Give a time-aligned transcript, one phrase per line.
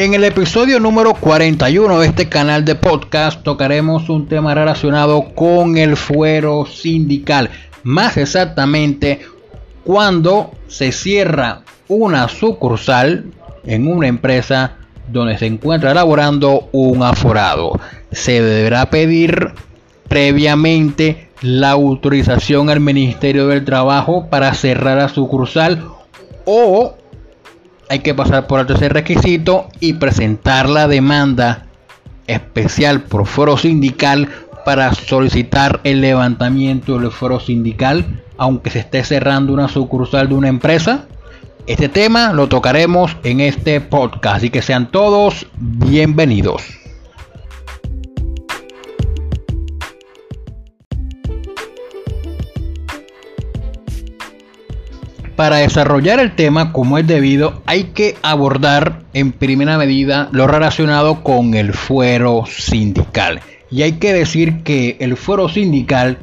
[0.00, 5.76] En el episodio número 41 de este canal de podcast tocaremos un tema relacionado con
[5.76, 7.50] el fuero sindical.
[7.82, 9.22] Más exactamente,
[9.82, 13.24] cuando se cierra una sucursal
[13.64, 14.76] en una empresa
[15.08, 17.72] donde se encuentra elaborando un aforado.
[18.12, 19.50] Se deberá pedir
[20.06, 25.84] previamente la autorización al Ministerio del Trabajo para cerrar la sucursal
[26.44, 26.97] o
[27.88, 31.66] hay que pasar por el tercer requisito y presentar la demanda
[32.26, 34.28] especial por foro sindical
[34.64, 40.48] para solicitar el levantamiento del foro sindical, aunque se esté cerrando una sucursal de una
[40.48, 41.06] empresa.
[41.66, 46.77] Este tema lo tocaremos en este podcast, y que sean todos bienvenidos.
[55.38, 61.22] Para desarrollar el tema como es debido, hay que abordar en primera medida lo relacionado
[61.22, 63.40] con el fuero sindical.
[63.70, 66.18] Y hay que decir que el fuero sindical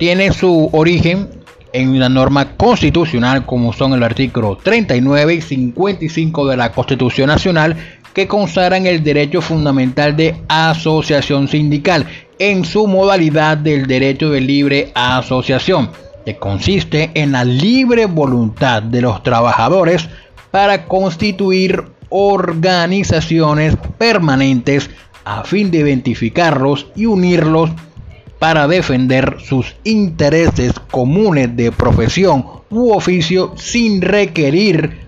[0.00, 1.28] tiene su origen
[1.72, 7.76] en una norma constitucional como son el artículo 39 y 55 de la Constitución Nacional
[8.14, 12.04] que consagran el derecho fundamental de asociación sindical
[12.40, 15.90] en su modalidad del derecho de libre asociación
[16.28, 20.10] que consiste en la libre voluntad de los trabajadores
[20.50, 24.90] para constituir organizaciones permanentes
[25.24, 27.70] a fin de identificarlos y unirlos
[28.38, 34.98] para defender sus intereses comunes de profesión u oficio sin requerir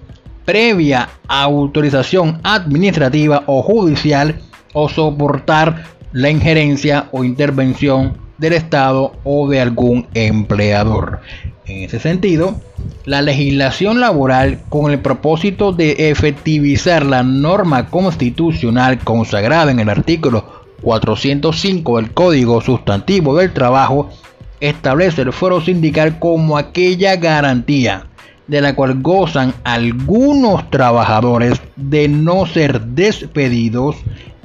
[0.47, 4.41] previa autorización administrativa o judicial
[4.73, 11.21] o soportar la injerencia o intervención del Estado o de algún empleador.
[11.67, 12.61] En ese sentido,
[13.05, 20.61] la legislación laboral con el propósito de efectivizar la norma constitucional consagrada en el artículo
[20.83, 24.11] 405 del Código Sustantivo del Trabajo
[24.59, 28.07] establece el fuero sindical como aquella garantía
[28.51, 33.97] de la cual gozan algunos trabajadores de no ser despedidos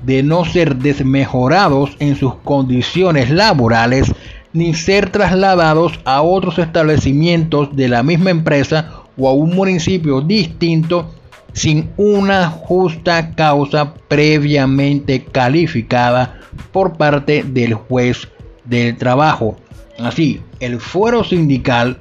[0.05, 4.11] de no ser desmejorados en sus condiciones laborales
[4.53, 11.11] ni ser trasladados a otros establecimientos de la misma empresa o a un municipio distinto
[11.53, 16.39] sin una justa causa previamente calificada
[16.71, 18.27] por parte del juez
[18.65, 19.57] del trabajo.
[19.97, 21.97] Así, el fuero sindical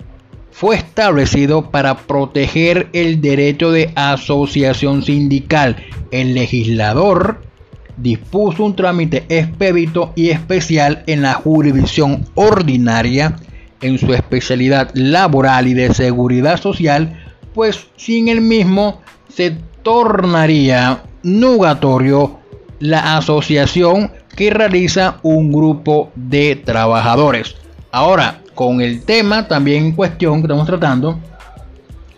[0.50, 5.76] fue establecido para proteger el derecho de asociación sindical.
[6.10, 7.43] El legislador
[7.96, 13.36] dispuso un trámite expedito y especial en la jurisdicción ordinaria
[13.80, 17.20] en su especialidad laboral y de seguridad social,
[17.54, 22.38] pues sin el mismo se tornaría nugatorio
[22.80, 27.56] la asociación que realiza un grupo de trabajadores.
[27.92, 31.18] Ahora, con el tema también en cuestión que estamos tratando,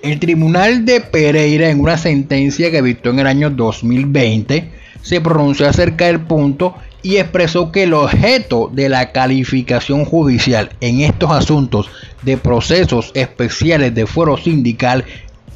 [0.03, 4.71] el Tribunal de Pereira en una sentencia que dictó en el año 2020
[5.07, 11.01] se pronunció acerca del punto y expresó que el objeto de la calificación judicial en
[11.01, 11.89] estos asuntos
[12.23, 15.05] de procesos especiales de fuero sindical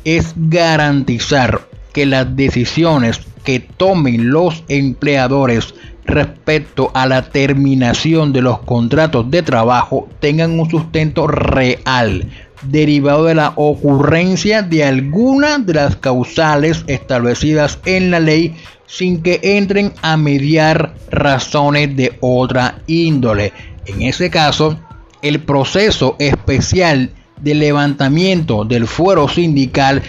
[0.04, 1.62] es garantizar
[1.92, 5.74] que las decisiones que tomen los empleadores
[6.04, 12.24] respecto a la terminación de los contratos de trabajo tengan un sustento real
[12.62, 18.56] derivado de la ocurrencia de alguna de las causales establecidas en la ley
[18.86, 23.52] sin que entren a mediar razones de otra índole.
[23.86, 24.78] En ese caso,
[25.22, 27.10] el proceso especial
[27.40, 30.02] de levantamiento del fuero sindical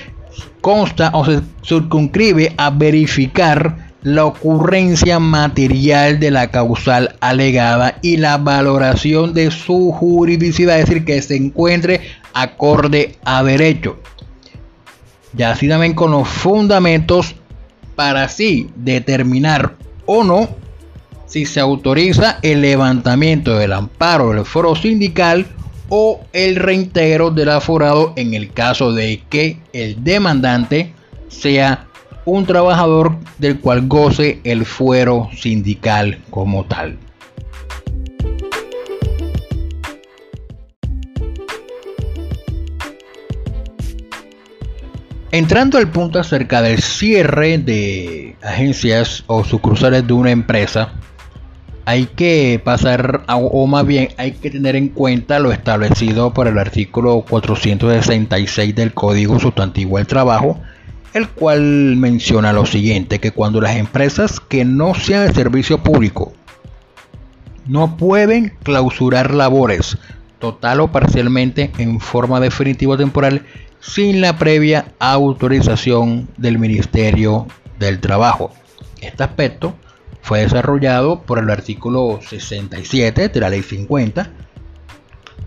[0.61, 8.37] consta o se circunscribe a verificar la ocurrencia material de la causal alegada y la
[8.37, 12.01] valoración de su juridicidad, es decir, que se encuentre
[12.33, 13.99] acorde a derecho.
[15.33, 17.35] Ya así también con los fundamentos
[17.95, 19.75] para así determinar
[20.05, 20.49] o no
[21.27, 25.45] si se autoriza el levantamiento del amparo del foro sindical
[25.87, 30.93] o el reintegro del aforado en el caso de que el demandante
[31.29, 31.87] sea
[32.25, 36.97] un trabajador del cual goce el fuero sindical como tal.
[45.33, 50.91] Entrando al punto acerca del cierre de agencias o sucursales de una empresa,
[51.85, 56.59] hay que pasar, o más bien hay que tener en cuenta lo establecido por el
[56.59, 60.59] artículo 466 del Código Sustantivo del Trabajo,
[61.13, 66.33] el cual menciona lo siguiente, que cuando las empresas que no sean de servicio público
[67.65, 69.97] no pueden clausurar labores
[70.39, 73.45] total o parcialmente en forma definitiva o temporal
[73.79, 77.47] sin la previa autorización del Ministerio
[77.79, 78.51] del Trabajo.
[79.01, 79.75] Este aspecto
[80.21, 84.29] fue desarrollado por el artículo 67 de la Ley 50,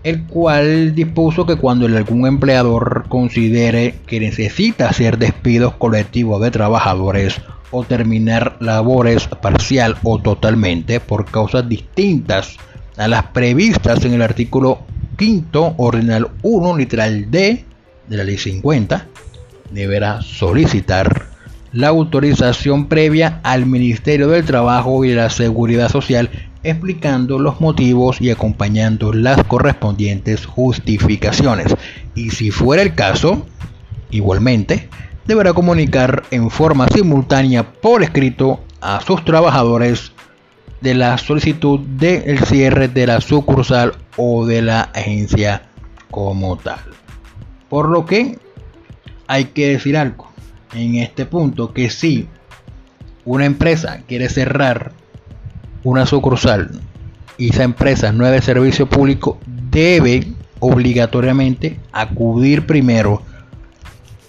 [0.05, 7.41] el cual dispuso que cuando algún empleador considere que necesita hacer despidos colectivos de trabajadores
[7.71, 12.57] o terminar labores parcial o totalmente por causas distintas
[12.97, 14.83] a las previstas en el artículo
[15.17, 17.65] 5 ordinal 1 literal D
[18.07, 19.07] de la ley 50,
[19.71, 21.29] deberá solicitar
[21.73, 26.29] la autorización previa al Ministerio del Trabajo y de la Seguridad Social
[26.65, 31.75] explicando los motivos y acompañando las correspondientes justificaciones.
[32.15, 33.45] Y si fuera el caso,
[34.09, 34.89] igualmente,
[35.25, 40.11] deberá comunicar en forma simultánea por escrito a sus trabajadores
[40.81, 45.63] de la solicitud del cierre de la sucursal o de la agencia
[46.11, 46.79] como tal.
[47.69, 48.39] Por lo que
[49.27, 50.29] hay que decir algo
[50.73, 52.27] en este punto, que si
[53.23, 54.91] una empresa quiere cerrar
[55.85, 56.71] una sucursal
[57.37, 60.27] y esa empresa no es de servicio público, debe
[60.59, 63.21] obligatoriamente acudir primero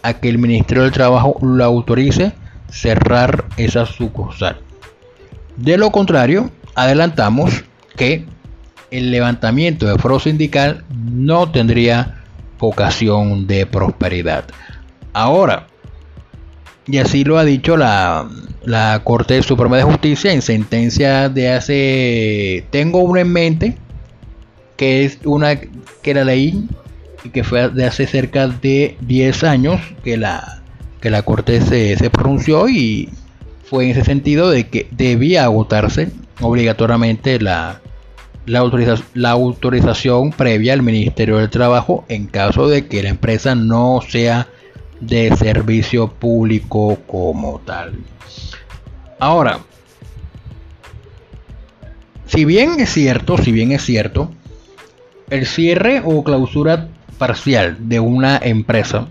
[0.02, 2.32] a que el Ministerio del Trabajo lo autorice
[2.68, 4.60] cerrar esa sucursal.
[5.56, 7.64] De lo contrario, adelantamos
[7.96, 8.26] que
[8.90, 12.22] el levantamiento de foro sindical no tendría
[12.58, 14.44] vocación de prosperidad.
[15.14, 15.68] Ahora,
[16.86, 18.28] y así lo ha dicho la,
[18.64, 23.76] la Corte Suprema de Justicia en sentencia de hace, tengo una en mente,
[24.76, 26.68] que es una que la leí
[27.24, 30.62] y que fue de hace cerca de 10 años que la,
[31.00, 33.08] que la Corte se, se pronunció y
[33.64, 36.10] fue en ese sentido de que debía agotarse
[36.40, 37.80] obligatoriamente la,
[38.46, 38.62] la,
[39.14, 44.46] la, autorización previa al Ministerio del Trabajo en caso de que la empresa no sea
[45.00, 47.94] de servicio público como tal.
[49.18, 49.60] Ahora,
[52.26, 54.30] si bien es cierto, si bien es cierto,
[55.30, 56.88] el cierre o clausura
[57.18, 59.08] parcial de una empresa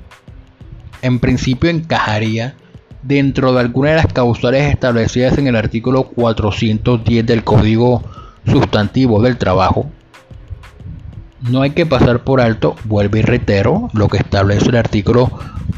[1.02, 2.56] en principio encajaría
[3.04, 8.04] dentro de alguna de las causales establecidas en el artículo 410 del Código
[8.46, 9.90] Sustantivo del Trabajo,
[11.50, 15.30] no hay que pasar por alto, vuelvo y reitero, lo que establece el artículo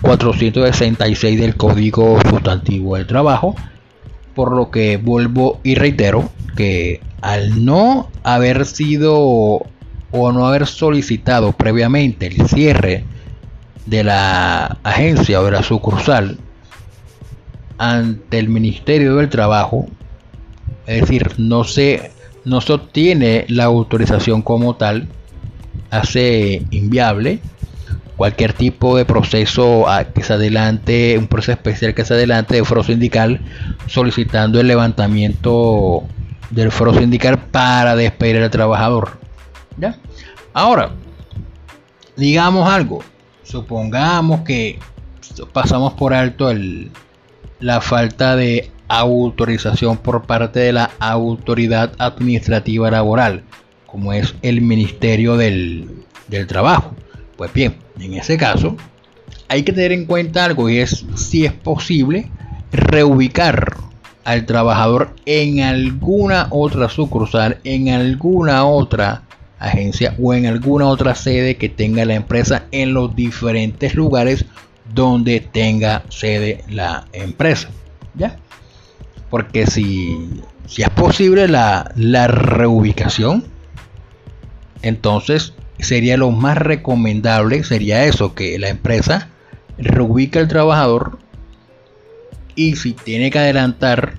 [0.08, 3.58] 466 del Código Sustantivo del Trabajo,
[4.36, 11.52] por lo que vuelvo y reitero que al no haber sido o no haber solicitado
[11.52, 13.04] previamente el cierre
[13.86, 16.38] de la agencia o de la sucursal
[17.78, 19.88] ante el Ministerio del Trabajo,
[20.86, 22.12] es decir, no se,
[22.46, 25.10] no se obtiene la autorización como tal,
[25.90, 27.42] hace inviable
[28.18, 32.84] cualquier tipo de proceso que se adelante, un proceso especial que se adelante de foro
[32.84, 33.40] sindical
[33.86, 36.04] solicitando el levantamiento
[36.50, 39.20] del foro sindical para despedir al trabajador.
[39.78, 39.98] ¿Ya?
[40.54, 40.92] Ahora,
[42.16, 43.04] digamos algo,
[43.44, 44.80] supongamos que
[45.54, 46.92] pasamos por alto el,
[47.60, 53.44] la falta de autorización por parte de la autoridad administrativa laboral,
[53.86, 56.04] como es el Ministerio del,
[56.48, 56.94] Trabajo.
[57.38, 58.76] Pues bien, en ese caso
[59.50, 62.30] hay que tener en cuenta algo y es si es posible
[62.72, 63.78] reubicar
[64.24, 69.24] al trabajador en alguna otra sucursal, en alguna otra
[69.58, 74.46] agencia o en alguna otra sede que tenga la empresa en los diferentes lugares
[74.94, 77.70] donde tenga sede la empresa.
[78.16, 78.38] ¿Ya?
[79.30, 83.46] Porque si, si es posible la, la reubicación,
[84.82, 89.30] entonces sería lo más recomendable, sería eso, que la empresa
[89.78, 91.20] reubique al trabajador
[92.56, 94.16] y si tiene que adelantar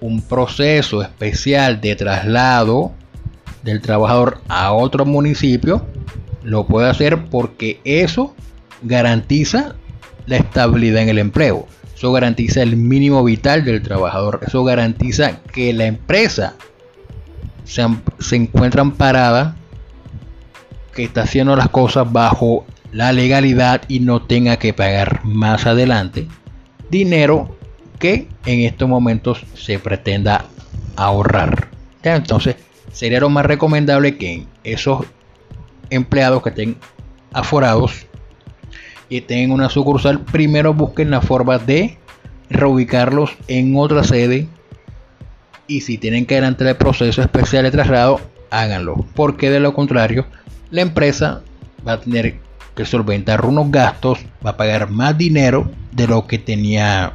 [0.00, 2.92] un proceso especial de traslado
[3.62, 5.86] del trabajador a otro municipio,
[6.42, 8.34] lo puede hacer porque eso
[8.82, 9.74] garantiza
[10.26, 11.66] la estabilidad en el empleo.
[11.94, 14.40] Eso garantiza el mínimo vital del trabajador.
[14.46, 16.54] Eso garantiza que la empresa
[17.64, 17.86] se,
[18.18, 19.56] se encuentra amparada,
[21.04, 26.26] está haciendo las cosas bajo la legalidad y no tenga que pagar más adelante
[26.90, 27.56] dinero
[27.98, 30.44] que en estos momentos se pretenda
[30.96, 31.68] ahorrar.
[32.02, 32.56] Entonces,
[32.92, 35.06] sería lo más recomendable que esos
[35.90, 36.76] empleados que estén
[37.32, 38.06] aforados
[39.08, 41.98] y tengan una sucursal, primero busquen la forma de
[42.48, 44.48] reubicarlos en otra sede
[45.66, 50.26] y si tienen que adelantar el proceso especial de traslado, háganlo, porque de lo contrario,
[50.70, 51.42] la empresa
[51.86, 52.36] va a tener
[52.74, 57.14] que solventar unos gastos, va a pagar más dinero de lo que tenía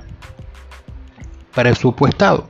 [1.53, 2.49] presupuestado.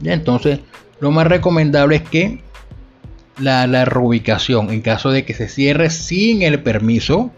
[0.00, 0.60] Ya, entonces,
[1.00, 2.42] lo más recomendable es que
[3.38, 7.30] la, la reubicación, en caso de que se cierre sin el permiso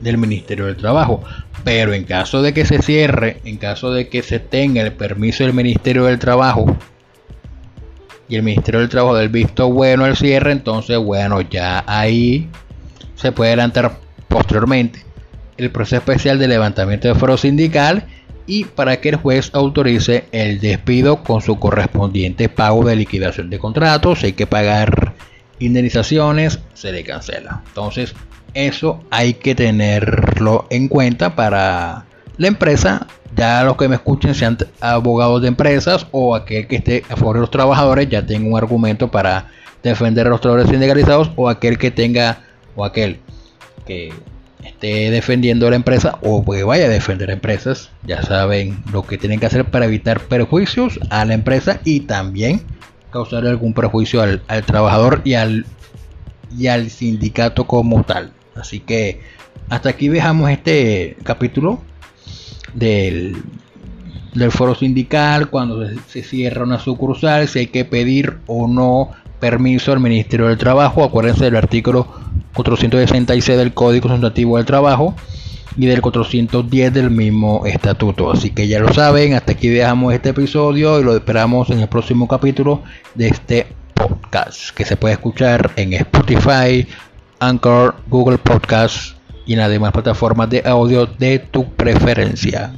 [0.00, 1.22] del Ministerio del Trabajo,
[1.64, 5.44] pero en caso de que se cierre, en caso de que se tenga el permiso
[5.44, 6.76] del Ministerio del Trabajo
[8.28, 12.48] y el Ministerio del Trabajo del visto bueno al cierre, entonces bueno, ya ahí
[13.14, 13.98] se puede adelantar
[14.28, 15.04] posteriormente
[15.56, 18.06] el proceso especial de levantamiento de foro sindical
[18.46, 23.58] y para que el juez autorice el despido con su correspondiente pago de liquidación de
[23.58, 25.14] contratos, si hay que pagar
[25.58, 27.62] indemnizaciones, se le cancela.
[27.68, 28.14] Entonces,
[28.54, 32.06] eso hay que tenerlo en cuenta para
[32.38, 33.06] la empresa.
[33.34, 37.36] Ya los que me escuchen sean abogados de empresas o aquel que esté a favor
[37.36, 39.48] de los trabajadores ya tenga un argumento para
[39.82, 42.40] defender a los trabajadores sindicalizados o aquel que tenga
[42.76, 43.20] o aquel
[43.86, 44.12] que
[44.62, 49.18] esté defendiendo a la empresa o que vaya a defender empresas, ya saben lo que
[49.18, 52.62] tienen que hacer para evitar perjuicios a la empresa y también
[53.10, 55.66] causar algún perjuicio al, trabajador y al,
[56.56, 58.32] y al sindicato como tal.
[58.54, 59.20] Así que
[59.68, 61.80] hasta aquí dejamos este capítulo
[62.74, 63.36] del,
[64.34, 69.10] del foro sindical, cuando se cierra una sucursal, si hay que pedir o no
[69.40, 71.02] permiso al Ministerio del Trabajo.
[71.02, 72.06] Acuérdense del artículo
[72.54, 75.16] 466 del Código Sustantivo del Trabajo
[75.76, 78.30] y del 410 del mismo estatuto.
[78.30, 81.88] Así que ya lo saben, hasta aquí dejamos este episodio y lo esperamos en el
[81.88, 82.82] próximo capítulo
[83.14, 86.86] de este podcast que se puede escuchar en Spotify,
[87.40, 92.72] Anchor, Google Podcast y en las demás plataformas de audio de tu preferencia.